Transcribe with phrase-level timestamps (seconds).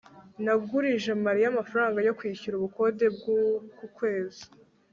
[0.43, 4.43] nagurije mariya amafaranga yo kwishyura ubukode bw'uku kwezi